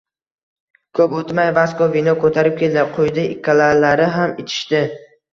Koʻp 0.99 1.11
oʻtmay 1.17 1.49
Vasko 1.57 1.87
vino 1.95 2.15
koʻtarib 2.23 2.55
keldi, 2.61 2.85
quydi, 2.95 3.25
ikkalalari 3.35 4.07
ham 4.15 4.33
ichishdi. 4.45 4.81